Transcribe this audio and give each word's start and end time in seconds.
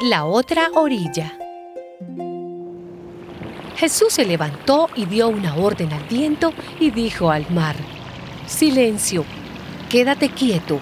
La 0.00 0.26
otra 0.26 0.70
orilla. 0.74 1.36
Jesús 3.74 4.12
se 4.12 4.24
levantó 4.24 4.88
y 4.94 5.06
dio 5.06 5.26
una 5.26 5.56
orden 5.56 5.92
al 5.92 6.04
viento 6.04 6.52
y 6.78 6.92
dijo 6.92 7.32
al 7.32 7.50
mar, 7.50 7.74
Silencio, 8.46 9.24
quédate 9.88 10.28
quieto. 10.28 10.78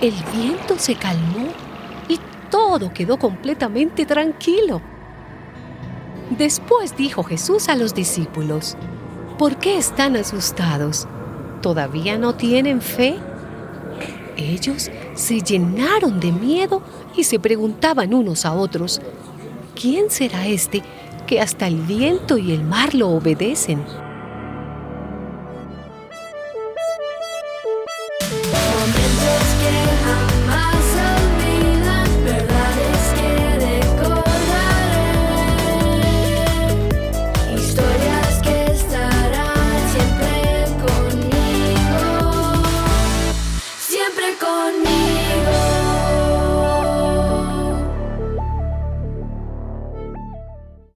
El 0.00 0.14
viento 0.34 0.76
se 0.78 0.96
calmó 0.96 1.46
y 2.08 2.18
todo 2.50 2.92
quedó 2.92 3.20
completamente 3.20 4.04
tranquilo. 4.04 4.82
Después 6.30 6.96
dijo 6.96 7.22
Jesús 7.22 7.68
a 7.68 7.76
los 7.76 7.94
discípulos, 7.94 8.76
¿por 9.38 9.58
qué 9.58 9.78
están 9.78 10.16
asustados? 10.16 11.06
¿Todavía 11.62 12.18
no 12.18 12.34
tienen 12.34 12.80
fe? 12.80 13.16
Ellos 14.40 14.90
se 15.14 15.40
llenaron 15.40 16.18
de 16.18 16.32
miedo 16.32 16.82
y 17.16 17.24
se 17.24 17.38
preguntaban 17.38 18.14
unos 18.14 18.44
a 18.46 18.52
otros, 18.52 19.00
¿quién 19.78 20.10
será 20.10 20.46
este 20.46 20.82
que 21.26 21.40
hasta 21.40 21.66
el 21.66 21.76
viento 21.76 22.38
y 22.38 22.52
el 22.52 22.64
mar 22.64 22.94
lo 22.94 23.10
obedecen? 23.10 23.84